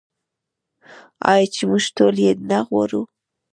آیا 1.31 1.45
چې 1.53 1.61
موږ 1.69 1.83
ټول 1.97 2.15
یې 2.25 2.31
نه 2.49 2.59
غواړو؟ 2.67 3.01